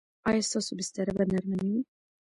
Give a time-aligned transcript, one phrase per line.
[0.29, 1.79] ایا ستاسو بستره به نرمه نه وي؟